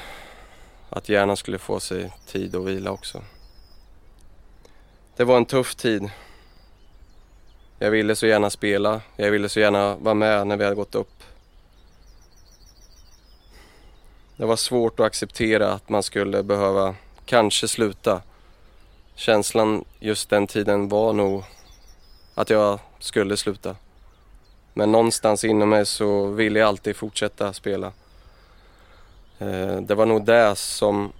att 0.91 1.09
hjärnan 1.09 1.37
skulle 1.37 1.59
få 1.59 1.81
sig 1.81 2.13
tid 2.27 2.57
att 2.57 2.65
vila 2.65 2.91
också. 2.91 3.23
Det 5.17 5.25
var 5.25 5.37
en 5.37 5.47
tuff 5.47 5.75
tid. 5.75 6.11
Jag 7.79 7.91
ville 7.91 8.17
så 8.17 8.27
gärna 8.27 8.51
spela, 8.51 9.01
jag 9.17 9.31
ville 9.31 9.49
så 9.49 9.61
gärna 9.61 9.97
vara 9.97 10.15
med 10.15 10.47
när 10.47 10.57
vi 10.57 10.65
hade 10.65 10.77
gått 10.77 10.95
upp. 10.95 11.23
Det 14.37 14.47
var 14.47 14.57
svårt 14.57 15.01
att 15.01 15.07
acceptera 15.07 15.73
att 15.73 15.89
man 15.89 16.03
skulle 16.03 16.43
behöva 16.43 16.95
kanske 17.25 17.69
sluta 17.69 18.23
känslan 19.15 19.85
just 20.01 20.31
den 20.31 20.47
tiden 20.47 20.89
var 20.89 21.13
nog 21.13 21.45
att 22.35 22.51
jag 22.51 22.79
skulle 22.99 23.37
sluta. 23.37 23.77
Men 24.75 24.93
någonstans 24.93 25.45
inom 25.45 25.69
mig 25.69 25.87
så 25.87 26.27
ville 26.27 26.59
jag 26.59 26.69
alltid 26.69 26.97
fortsätta 26.97 27.53
spela. 27.53 27.93
Eh, 29.39 29.77
det 29.77 29.95
var 29.95 30.07
nog 30.07 30.25
det 30.25 30.57
som 30.57 31.13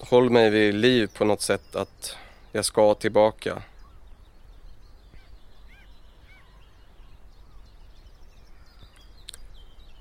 höll 0.00 0.30
mig 0.30 0.50
vid 0.50 0.74
liv 0.74 1.10
på 1.14 1.24
något 1.24 1.42
sätt, 1.42 1.76
att 1.76 2.16
jag 2.52 2.64
ska 2.64 2.94
tillbaka. 2.94 3.62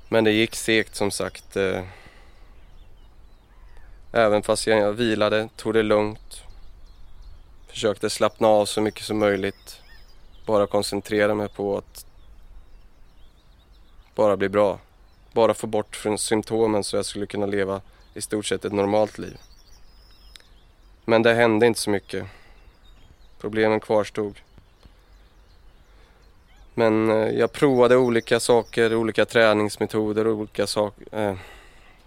Men 0.09 0.23
det 0.23 0.31
gick 0.31 0.55
segt 0.55 0.95
som 0.95 1.11
sagt. 1.11 1.55
Eh, 1.55 1.83
även 4.11 4.43
fast 4.43 4.67
jag 4.67 4.93
vilade, 4.93 5.49
tog 5.55 5.73
det 5.73 5.83
lugnt, 5.83 6.43
Försökte 7.73 8.09
slappna 8.09 8.47
av 8.47 8.65
så 8.65 8.81
mycket 8.81 9.05
som 9.05 9.19
möjligt. 9.19 9.81
Bara 10.45 10.67
koncentrera 10.67 11.35
mig 11.35 11.49
på 11.49 11.77
att 11.77 12.05
bara 14.15 14.37
bli 14.37 14.49
bra. 14.49 14.79
Bara 15.31 15.53
få 15.53 15.67
bort 15.67 15.95
från 15.95 16.17
symptomen 16.17 16.83
så 16.83 16.95
jag 16.95 17.05
skulle 17.05 17.25
kunna 17.25 17.45
leva 17.45 17.81
i 18.13 18.21
stort 18.21 18.45
sett 18.45 18.65
ett 18.65 18.73
normalt 18.73 19.17
liv. 19.17 19.37
Men 21.05 21.23
det 21.23 21.33
hände 21.33 21.67
inte 21.67 21.79
så 21.79 21.89
mycket. 21.89 22.25
Problemen 23.39 23.79
kvarstod. 23.79 24.39
Men 26.73 27.09
eh, 27.09 27.29
jag 27.29 27.51
provade 27.51 27.97
olika 27.97 28.39
saker, 28.39 28.95
olika 28.95 29.25
träningsmetoder, 29.25 30.27
och 30.27 30.35
olika 30.35 30.67
saker 30.67 31.03
eh, 31.11 31.35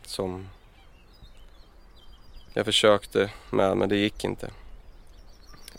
som 0.02 0.48
jag 2.54 2.64
försökte 2.64 3.30
med, 3.50 3.76
men 3.76 3.88
det 3.88 3.96
gick 3.96 4.24
inte. 4.24 4.50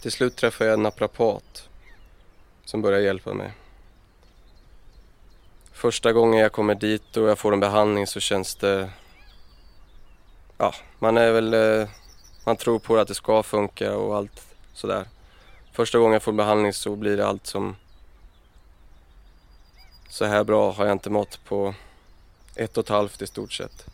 Till 0.02 0.12
slut 0.12 0.36
träffade 0.36 0.70
jag 0.70 0.74
en 0.74 0.84
naprapat 0.84 1.70
som 2.66 2.82
började 2.82 3.04
hjälpa 3.04 3.34
mig. 3.34 3.52
Första 5.78 6.14
gången 6.14 6.40
jag 6.40 6.52
kommer 6.52 6.76
dit 6.76 7.18
och 7.18 7.30
jag 7.30 7.40
får 7.40 7.54
en 7.54 7.60
behandling 7.60 8.08
så 8.08 8.20
känns 8.20 8.56
det... 8.56 8.90
Ja, 10.58 10.74
man 11.00 11.18
är 11.18 11.32
väl... 11.32 11.54
Eh, 11.54 11.90
man 12.46 12.58
tror 12.58 12.80
på 12.80 12.98
att 12.98 13.08
det 13.08 13.16
ska 13.16 13.44
funka 13.44 13.96
och 13.96 14.16
allt 14.16 14.56
sådär. 14.74 15.06
Första 15.72 15.98
gången 15.98 16.14
jag 16.14 16.24
får 16.24 16.32
behandling 16.32 16.74
så 16.74 16.96
blir 16.96 17.18
det 17.18 17.28
allt 17.28 17.48
som... 17.48 17.76
Så 20.10 20.26
här 20.26 20.44
bra 20.44 20.72
har 20.72 20.86
jag 20.86 20.92
inte 20.92 21.10
mått 21.10 21.40
på 21.46 21.74
ett 22.56 22.78
och 22.78 22.84
ett 22.84 22.90
halvt 22.90 23.22
i 23.22 23.28
stort 23.28 23.54
sett. 23.54 23.86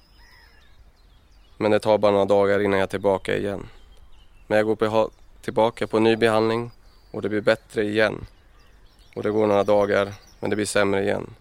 Men 1.58 1.72
det 1.72 1.80
tar 1.80 1.98
bara 1.98 2.12
några 2.12 2.25
dagar 2.25 2.60
innan 2.60 2.80
jag 2.80 2.84
är 2.84 2.88
tillbaka 2.88 3.38
igen. 3.38 3.70
Men 4.48 4.58
jag 4.58 4.66
går 4.66 4.75
på 4.75 5.10
tillbaka 5.42 5.88
på 5.88 6.00
ny 6.00 6.16
behandling 6.16 6.72
och 7.12 7.22
det 7.22 7.30
blir 7.30 7.42
bättre 7.42 7.84
igen. 7.84 8.25
Och 9.16 9.24
det 9.24 9.32
går 9.32 9.48
några 9.48 9.63
dagar 9.63 10.13
men 10.40 10.50
det 10.50 10.56
blir 10.56 10.66
sämre 10.66 11.04
igen. 11.04 11.36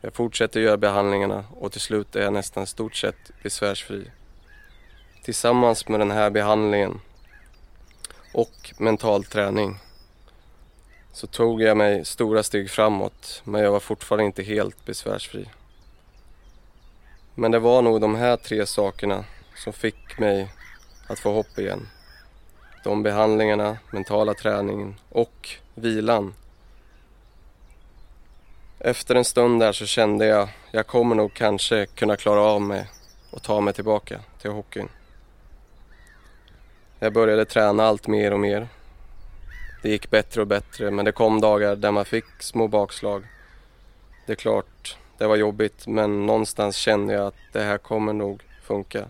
Jag 0.00 0.14
fortsätter 0.14 0.60
göra 0.60 0.76
behandlingarna 0.76 1.44
och 1.50 1.72
till 1.72 1.80
slut 1.80 2.16
är 2.16 2.22
jag 2.22 2.32
nästan 2.32 2.66
stort 2.66 2.96
sett 2.96 3.30
besvärsfri. 3.42 4.10
Tillsammans 5.22 5.88
med 5.88 6.00
den 6.00 6.10
här 6.10 6.30
behandlingen 6.30 7.00
och 8.34 8.74
mental 8.78 9.24
träning 9.24 9.78
så 11.12 11.26
tog 11.26 11.62
jag 11.62 11.76
mig 11.76 12.04
stora 12.04 12.42
steg 12.42 12.70
framåt 12.70 13.42
men 13.44 13.62
jag 13.62 13.72
var 13.72 13.80
fortfarande 13.80 14.24
inte 14.24 14.42
helt 14.42 14.84
besvärsfri. 14.84 15.48
Men 17.34 17.50
det 17.50 17.58
var 17.58 17.82
nog 17.82 18.00
de 18.00 18.14
här 18.14 18.36
tre 18.36 18.66
sakerna 18.66 19.24
som 19.56 19.72
fick 19.72 20.18
mig 20.18 20.48
att 21.06 21.18
få 21.18 21.32
hopp 21.32 21.58
igen 21.58 21.88
de 22.84 23.02
behandlingarna, 23.02 23.78
mentala 23.90 24.34
träningen 24.34 24.94
och 25.08 25.48
vilan. 25.74 26.34
Efter 28.82 29.14
en 29.14 29.24
stund 29.24 29.60
där 29.60 29.72
så 29.72 29.86
kände 29.86 30.26
jag, 30.26 30.48
jag 30.70 30.86
kommer 30.86 31.14
nog 31.14 31.34
kanske 31.34 31.86
kunna 31.86 32.16
klara 32.16 32.40
av 32.40 32.60
mig 32.60 32.86
och 33.30 33.42
ta 33.42 33.60
mig 33.60 33.74
tillbaka 33.74 34.20
till 34.40 34.50
hockeyn. 34.50 34.88
Jag 36.98 37.12
började 37.12 37.44
träna 37.44 37.84
allt 37.84 38.06
mer 38.06 38.32
och 38.32 38.40
mer. 38.40 38.68
Det 39.82 39.88
gick 39.88 40.10
bättre 40.10 40.40
och 40.40 40.46
bättre 40.46 40.90
men 40.90 41.04
det 41.04 41.12
kom 41.12 41.40
dagar 41.40 41.76
där 41.76 41.90
man 41.90 42.04
fick 42.04 42.24
små 42.38 42.68
bakslag. 42.68 43.24
Det 44.26 44.32
är 44.32 44.36
klart, 44.36 44.96
det 45.18 45.26
var 45.26 45.36
jobbigt 45.36 45.86
men 45.86 46.26
någonstans 46.26 46.76
kände 46.76 47.12
jag 47.12 47.26
att 47.26 47.52
det 47.52 47.62
här 47.62 47.78
kommer 47.78 48.12
nog 48.12 48.42
funka. 48.62 49.08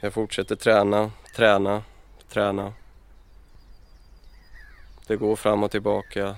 Jag 0.00 0.12
fortsätter 0.12 0.56
träna, 0.56 1.10
träna, 1.36 1.82
träna. 2.28 2.72
Det 5.06 5.16
går 5.16 5.36
fram 5.36 5.62
och 5.62 5.70
tillbaka. 5.70 6.36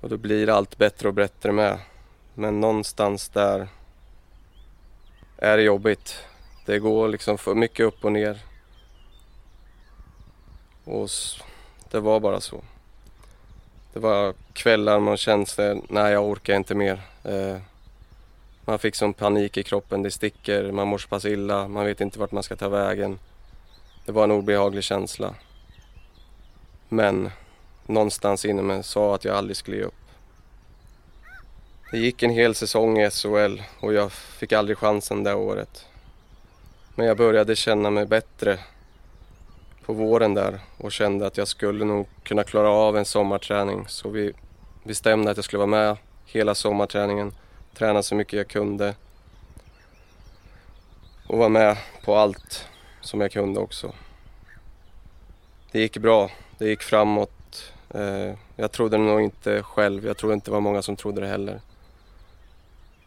Och 0.00 0.08
då 0.08 0.16
blir 0.16 0.48
allt 0.48 0.78
bättre 0.78 1.08
och 1.08 1.14
bättre 1.14 1.52
med. 1.52 1.78
Men 2.34 2.60
någonstans 2.60 3.28
där 3.28 3.68
är 5.36 5.56
det 5.56 5.62
jobbigt. 5.62 6.24
Det 6.66 6.78
går 6.78 7.08
liksom 7.08 7.38
för 7.38 7.54
mycket 7.54 7.86
upp 7.86 8.04
och 8.04 8.12
ner. 8.12 8.42
Och 10.84 11.08
det 11.90 12.00
var 12.00 12.20
bara 12.20 12.40
så. 12.40 12.62
Det 13.92 13.98
var 13.98 14.34
kvällar 14.52 15.00
man 15.00 15.16
kände, 15.16 15.80
nej 15.88 16.12
jag 16.12 16.24
orkar 16.24 16.56
inte 16.56 16.74
mer. 16.74 17.00
Eh, 17.24 17.56
man 18.64 18.78
fick 18.78 18.94
som 18.94 19.14
panik 19.14 19.56
i 19.56 19.62
kroppen, 19.62 20.02
det 20.02 20.10
sticker, 20.10 20.72
man 20.72 20.88
mår 20.88 20.98
så 20.98 21.08
pass 21.08 21.24
illa, 21.24 21.68
man 21.68 21.84
vet 21.84 22.00
inte 22.00 22.18
vart 22.18 22.32
man 22.32 22.42
ska 22.42 22.56
ta 22.56 22.68
vägen. 22.68 23.18
Det 24.06 24.12
var 24.12 24.24
en 24.24 24.30
obehaglig 24.30 24.84
känsla. 24.84 25.34
Men 26.88 27.30
någonstans 27.88 28.44
inom 28.44 28.66
mig 28.66 28.82
sa 28.82 29.14
att 29.14 29.24
jag 29.24 29.36
aldrig 29.36 29.56
skulle 29.56 29.76
ge 29.76 29.82
upp. 29.82 29.94
Det 31.90 31.98
gick 31.98 32.22
en 32.22 32.30
hel 32.30 32.54
säsong 32.54 32.98
i 32.98 33.10
SHL 33.10 33.62
och 33.80 33.92
jag 33.92 34.12
fick 34.12 34.52
aldrig 34.52 34.78
chansen 34.78 35.24
det 35.24 35.34
året. 35.34 35.86
Men 36.94 37.06
jag 37.06 37.16
började 37.16 37.56
känna 37.56 37.90
mig 37.90 38.06
bättre 38.06 38.58
på 39.86 39.92
våren 39.92 40.34
där 40.34 40.60
och 40.76 40.92
kände 40.92 41.26
att 41.26 41.36
jag 41.36 41.48
skulle 41.48 41.84
nog 41.84 42.06
kunna 42.22 42.44
klara 42.44 42.70
av 42.70 42.96
en 42.96 43.04
sommarträning. 43.04 43.84
Så 43.88 44.08
vi 44.08 44.32
bestämde 44.84 45.30
att 45.30 45.36
jag 45.36 45.44
skulle 45.44 45.58
vara 45.58 45.66
med 45.66 45.96
hela 46.26 46.54
sommarträningen, 46.54 47.32
träna 47.74 48.02
så 48.02 48.14
mycket 48.14 48.36
jag 48.36 48.48
kunde 48.48 48.94
och 51.26 51.38
vara 51.38 51.48
med 51.48 51.76
på 52.04 52.16
allt 52.16 52.66
som 53.00 53.20
jag 53.20 53.32
kunde 53.32 53.60
också. 53.60 53.92
Det 55.72 55.80
gick 55.80 55.98
bra, 55.98 56.30
det 56.58 56.68
gick 56.68 56.82
framåt. 56.82 57.37
Eh, 57.90 58.34
jag 58.56 58.72
trodde 58.72 58.96
det 58.96 59.02
nog 59.02 59.20
inte 59.20 59.62
själv, 59.62 60.06
jag 60.06 60.16
tror 60.16 60.32
inte 60.32 60.50
det 60.50 60.52
var 60.54 60.60
många 60.60 60.82
som 60.82 60.96
trodde 60.96 61.20
det 61.20 61.26
heller. 61.26 61.60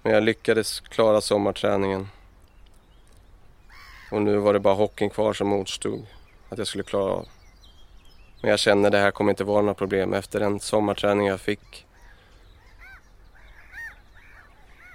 Men 0.02 0.14
jag 0.14 0.24
lyckades 0.24 0.80
klara 0.80 1.22
sommarträningen. 1.22 2.08
Och 4.12 4.22
nu 4.22 4.38
var 4.38 4.54
det 4.54 4.60
bara 4.60 4.74
hockeyn 4.74 5.10
kvar 5.10 5.34
som 5.34 5.48
motstod 5.48 6.06
att 6.50 6.58
jag 6.58 6.68
skulle 6.68 6.84
klara 6.84 7.12
av. 7.12 7.28
Men 8.42 8.50
jag 8.50 8.60
kände 8.60 8.88
att 8.88 8.92
det 8.92 8.98
här 8.98 9.12
kommer 9.12 9.32
inte 9.32 9.44
vara 9.44 9.62
några 9.62 9.74
problem. 9.74 10.14
Efter 10.14 10.40
den 10.40 10.60
sommarträning 10.60 11.28
jag 11.28 11.42
fick 11.42 11.86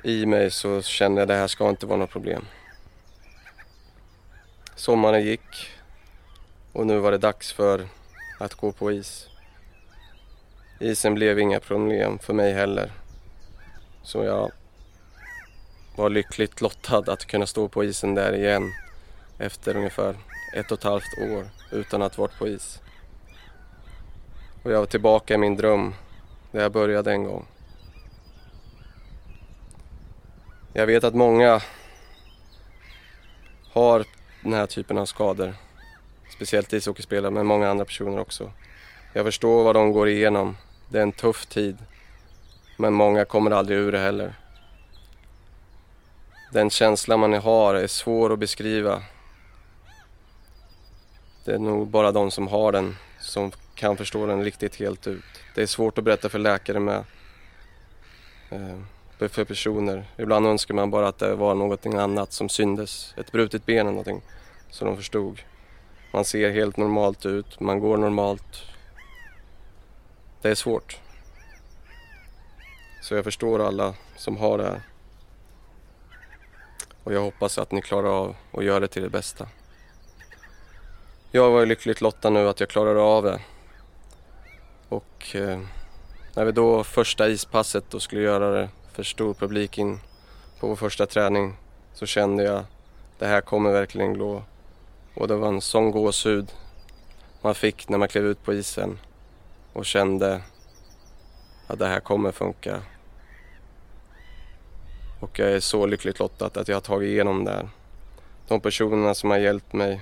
i 0.05 0.26
mig 0.26 0.50
så 0.50 0.83
kände 0.83 1.21
jag 1.21 1.23
att 1.23 1.28
det 1.28 1.35
här 1.35 1.47
ska 1.47 1.69
inte 1.69 1.87
vara 1.87 1.99
något 1.99 2.11
problem. 2.11 2.45
Sommaren 4.75 5.25
gick 5.25 5.71
och 6.73 6.87
nu 6.87 6.99
var 6.99 7.11
det 7.11 7.19
dags 7.19 7.52
för 7.52 7.88
att 8.38 8.55
gå 8.55 8.73
på 8.73 8.93
is. 8.93 9.28
Isen 10.78 11.14
blev 11.14 11.38
inga 11.38 11.61
problem 11.61 12.18
för 12.18 12.35
mig 12.35 12.52
heller. 12.52 12.92
Så 14.02 14.25
jag 14.25 14.52
var 15.97 16.11
lyckligt 16.11 16.61
lottad 16.61 17.12
att 17.12 17.26
kunna 17.26 17.47
stå 17.47 17.68
på 17.68 17.85
isen 17.85 18.14
där 18.14 18.33
igen 18.33 18.73
efter 19.38 19.76
ungefär 19.76 20.16
ett 20.54 20.73
och 20.73 20.78
ett 20.78 20.85
halvt 20.85 21.18
år 21.18 21.49
utan 21.73 22.02
att 22.02 22.18
varit 22.18 22.38
på 22.38 22.49
is. 22.49 22.80
Och 24.62 24.73
jag 24.73 24.78
var 24.78 24.87
tillbaka 24.87 25.35
i 25.35 25.38
min 25.38 25.56
dröm 25.56 25.95
där 26.52 26.62
jag 26.62 26.73
började 26.73 27.12
en 27.12 27.25
gång. 27.25 27.47
Jag 30.73 30.87
vet 30.87 31.04
att 31.04 31.14
många 31.14 31.62
har 33.73 34.04
den 34.42 34.52
här 34.52 34.66
typen 34.66 34.99
av 34.99 35.06
skador. 35.06 35.54
Speciellt 36.35 36.73
ishockeyspelare 36.73 37.30
men 37.30 37.47
många 37.47 37.71
andra 37.71 37.85
personer 37.85 38.18
också. 38.18 38.52
Jag 39.12 39.25
förstår 39.25 39.64
vad 39.64 39.75
de 39.75 39.92
går 39.92 40.09
igenom. 40.09 40.56
Det 40.88 40.99
är 40.99 41.02
en 41.02 41.12
tuff 41.12 41.47
tid. 41.47 41.77
Men 42.77 42.92
många 42.92 43.25
kommer 43.25 43.51
aldrig 43.51 43.79
ur 43.79 43.92
det 43.92 43.99
heller. 43.99 44.35
Den 46.53 46.70
känsla 46.70 47.16
man 47.16 47.33
har 47.33 47.75
är 47.75 47.87
svår 47.87 48.33
att 48.33 48.38
beskriva. 48.38 49.03
Det 51.44 51.53
är 51.53 51.59
nog 51.59 51.88
bara 51.88 52.12
de 52.12 52.31
som 52.31 52.49
har 52.49 52.72
den 52.72 52.96
som 53.20 53.53
kan 53.75 53.96
förstå 53.96 54.27
den 54.27 54.44
riktigt 54.44 54.77
helt 54.77 55.07
ut. 55.07 55.25
Det 55.55 55.62
är 55.62 55.66
svårt 55.66 55.99
att 55.99 56.05
berätta 56.05 56.29
för 56.29 56.38
läkare 56.38 56.81
med. 56.81 57.05
Eh, 58.51 58.79
för 59.18 59.44
personer. 59.44 60.05
Ibland 60.16 60.46
önskar 60.46 60.75
man 60.75 60.90
bara 60.90 61.09
att 61.09 61.18
det 61.18 61.35
var 61.35 61.55
något 61.55 61.87
annat 61.87 62.33
som 62.33 62.49
syndes. 62.49 63.14
Ett 63.16 63.33
brutet 63.33 63.66
ben 63.66 63.81
eller 63.81 63.90
någonting. 63.90 64.22
Så 64.70 64.85
de 64.85 64.96
förstod. 64.96 65.40
Man 66.12 66.25
ser 66.25 66.51
helt 66.51 66.77
normalt 66.77 67.27
ut, 67.27 67.61
man 67.61 67.81
går 67.81 67.96
normalt. 67.96 68.62
Det 70.46 70.50
är 70.50 70.54
svårt. 70.54 71.00
Så 73.02 73.14
jag 73.14 73.24
förstår 73.24 73.66
alla 73.66 73.94
som 74.16 74.37
har 74.37 74.59
det 74.59 74.64
här. 74.64 74.80
Och 77.04 77.12
jag 77.12 77.20
hoppas 77.20 77.59
att 77.59 77.72
ni 77.72 77.82
klarar 77.82 78.09
av 78.09 78.37
att 78.52 78.64
göra 78.64 78.80
det 78.80 78.88
till 78.88 79.02
det 79.02 79.09
bästa. 79.09 79.48
Jag 81.30 81.50
var 81.50 81.66
lyckligt 81.66 82.00
lottad 82.00 82.30
nu 82.30 82.48
att 82.48 82.61
jag 82.61 82.68
klarade 82.68 83.00
av 83.00 83.24
det. 83.24 83.40
Och 84.88 85.35
eh, 85.35 85.61
när 86.35 86.44
vi 86.44 86.52
då 86.52 86.85
första 86.85 87.28
ispasset 87.28 87.94
och 87.94 88.02
skulle 88.02 88.22
göra 88.22 88.50
det 88.50 88.68
för 88.92 89.02
stor 89.02 89.35
publik 89.35 89.78
in 89.78 90.00
på 90.61 90.66
vår 90.66 90.76
första 90.76 91.06
träning 91.06 91.56
så 91.94 92.06
kände 92.06 92.42
jag 92.42 92.64
det 93.18 93.26
här 93.26 93.40
kommer 93.40 93.72
verkligen 93.72 94.18
gå. 94.18 94.42
Och 95.14 95.28
det 95.28 95.37
var 95.37 95.48
en 95.48 95.61
sån 95.61 95.90
gåshud 95.90 96.52
man 97.42 97.54
fick 97.54 97.88
när 97.88 97.98
man 97.98 98.09
klev 98.09 98.26
ut 98.26 98.44
på 98.44 98.54
isen 98.54 98.98
och 99.76 99.86
kände 99.86 100.42
att 101.66 101.78
det 101.78 101.86
här 101.86 102.00
kommer 102.00 102.32
funka. 102.32 102.82
Och 105.20 105.38
jag 105.38 105.48
är 105.48 105.60
så 105.60 105.86
lyckligt 105.86 106.18
lottad 106.18 106.60
att 106.60 106.68
jag 106.68 106.76
har 106.76 106.80
tagit 106.80 107.08
igenom 107.08 107.44
det 107.44 107.50
här. 107.50 107.68
De 108.48 108.60
personerna 108.60 109.14
som 109.14 109.30
har 109.30 109.38
hjälpt 109.38 109.72
mig. 109.72 110.00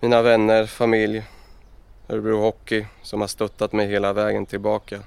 Mina 0.00 0.22
vänner, 0.22 0.66
familj, 0.66 1.24
Örebro 2.08 2.40
Hockey 2.40 2.86
som 3.02 3.20
har 3.20 3.28
stöttat 3.28 3.72
mig 3.72 3.86
hela 3.86 4.12
vägen 4.12 4.46
tillbaka. 4.46 5.02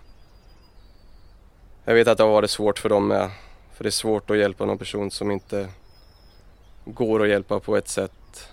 Jag 1.85 1.93
vet 1.93 2.07
att 2.07 2.17
det 2.17 2.23
har 2.23 2.31
varit 2.31 2.49
svårt 2.49 2.79
för 2.79 2.89
dem 2.89 3.07
med. 3.07 3.31
För 3.73 3.83
det 3.83 3.89
är 3.89 3.91
svårt 3.91 4.29
att 4.29 4.37
hjälpa 4.37 4.65
någon 4.65 4.77
person 4.77 5.11
som 5.11 5.31
inte 5.31 5.69
går 6.85 7.23
att 7.23 7.29
hjälpa 7.29 7.59
på 7.59 7.77
ett 7.77 7.87
sätt. 7.87 8.49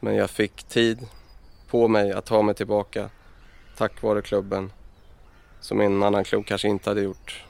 Men 0.00 0.14
jag 0.14 0.30
fick 0.30 0.62
tid 0.62 1.08
på 1.68 1.88
mig 1.88 2.12
att 2.12 2.24
ta 2.24 2.42
mig 2.42 2.54
tillbaka 2.54 3.10
tack 3.80 4.02
vare 4.02 4.22
klubben 4.22 4.72
som 5.60 5.80
en 5.80 6.02
annan 6.02 6.24
klubb 6.24 6.46
kanske 6.46 6.68
inte 6.68 6.90
hade 6.90 7.02
gjort. 7.02 7.44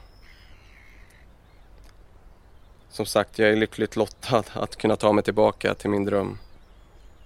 Som 2.89 3.05
sagt, 3.05 3.39
jag 3.39 3.49
är 3.49 3.55
lyckligt 3.55 3.95
lottad 3.95 4.43
att 4.53 4.75
kunna 4.75 4.95
ta 4.95 5.11
mig 5.11 5.23
tillbaka 5.23 5.73
till 5.73 5.89
min 5.89 6.05
dröm. 6.05 6.37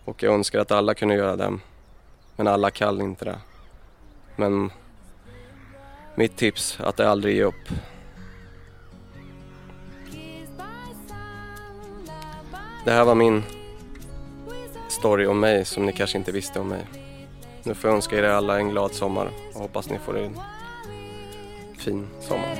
Och 0.06 0.24
jag 0.24 0.34
önskar 0.34 0.60
att 0.60 0.72
alla 0.72 0.94
kunde 0.94 1.16
göra 1.16 1.36
det. 1.36 1.58
Men 2.36 2.48
alla 2.48 2.72
kan 2.72 3.02
inte 3.02 3.26
det. 3.26 3.40
Men 4.36 4.72
mitt 6.16 6.38
tips 6.38 6.80
är 6.80 6.86
att 6.86 7.00
aldrig 7.00 7.36
ge 7.36 7.44
upp. 7.44 7.70
Det 12.86 12.92
här 12.92 13.06
var 13.06 13.16
min 13.16 13.44
story 14.90 15.26
om 15.26 15.40
mig 15.40 15.66
som 15.66 15.86
ni 15.86 15.94
kanske 15.94 16.18
inte 16.18 16.32
visste 16.32 16.60
om 16.60 16.68
mig. 16.68 17.05
Nu 17.66 17.74
får 17.74 17.90
jag 17.90 17.96
önska 17.96 18.18
er 18.18 18.24
alla 18.24 18.58
en 18.58 18.70
glad 18.70 18.94
sommar 18.94 19.30
och 19.54 19.62
hoppas 19.62 19.90
ni 19.90 20.00
får 20.00 20.18
en 20.18 20.40
fin 21.78 22.08
sommar. 22.20 22.56